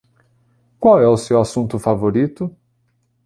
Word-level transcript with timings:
Qual 0.79 0.99
é 0.99 1.07
o 1.07 1.15
seu 1.15 1.39
assunto 1.39 1.77
favorito? 1.77 2.57